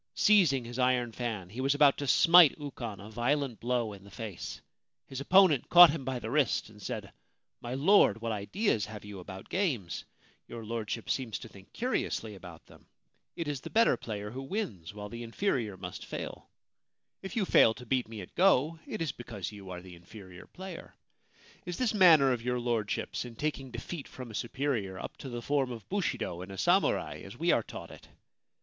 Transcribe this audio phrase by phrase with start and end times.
[0.15, 4.09] Seizing his iron fan, he was about to smite Ukon a violent blow in the
[4.09, 4.59] face.
[5.05, 9.19] His opponent caught him by the wrist, and said:* My Lord, what ideas have you
[9.19, 10.05] about games?
[10.47, 12.87] Your Lordship seems to think curiously about them!
[13.35, 16.49] It is the better player who wins; while the inferior must fail.
[17.21, 20.47] If you fail to beat me at go, it is because you are the inferior
[20.47, 20.95] player.
[21.63, 25.43] Is this manner of your Lordship's in taking defeat from a superior up to the
[25.43, 28.07] form of bushido in a samurai, as we are taught it